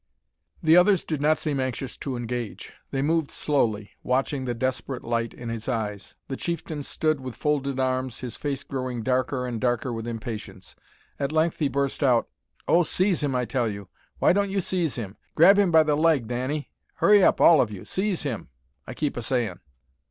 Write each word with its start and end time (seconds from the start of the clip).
The 0.63 0.75
others 0.77 1.05
did 1.05 1.21
not 1.21 1.37
seem 1.37 1.59
anxious 1.59 1.95
to 1.97 2.15
engage. 2.17 2.73
They 2.89 3.03
moved 3.03 3.29
slowly, 3.29 3.91
watching 4.01 4.45
the 4.45 4.55
desperate 4.55 5.03
light 5.03 5.31
in 5.31 5.49
his 5.49 5.69
eyes. 5.69 6.15
The 6.27 6.35
chieftain 6.35 6.81
stood 6.81 7.21
with 7.21 7.35
folded 7.35 7.79
arms, 7.79 8.21
his 8.21 8.35
face 8.35 8.63
growing 8.63 9.03
darker 9.03 9.45
and 9.45 9.61
darker 9.61 9.93
with 9.93 10.07
impatience. 10.07 10.75
At 11.19 11.31
length 11.31 11.59
he 11.59 11.67
burst 11.67 12.01
out: 12.01 12.29
"Oh, 12.67 12.81
seize 12.81 13.21
him, 13.21 13.35
I 13.35 13.45
tell 13.45 13.69
you! 13.69 13.89
Why 14.17 14.33
don't 14.33 14.49
you 14.49 14.59
seize 14.59 14.95
him? 14.95 15.17
Grab 15.35 15.59
him 15.59 15.69
by 15.69 15.83
the 15.83 15.95
leg, 15.95 16.27
Dannie! 16.27 16.71
Hurry 16.95 17.23
up, 17.23 17.39
all 17.39 17.61
of 17.61 17.69
you! 17.69 17.85
Seize 17.85 18.23
him, 18.23 18.49
I 18.87 18.95
keep 18.95 19.15
a 19.17 19.21
say 19.21 19.45
in'!" 19.45 19.59